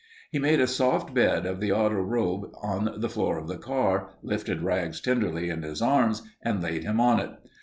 He 0.31 0.39
made 0.39 0.59
a 0.59 0.65
soft 0.65 1.13
bed 1.13 1.45
of 1.45 1.59
the 1.59 1.71
auto 1.71 1.99
robe 2.01 2.49
on 2.63 2.95
the 2.99 3.07
floor 3.07 3.37
of 3.37 3.47
the 3.47 3.59
car, 3.59 4.09
lifted 4.23 4.63
Rags 4.63 4.99
tenderly 4.99 5.51
in 5.51 5.61
his 5.61 5.79
arms, 5.79 6.23
and 6.41 6.59
laid 6.63 6.83
him 6.83 6.99
on 6.99 7.19
it. 7.19 7.29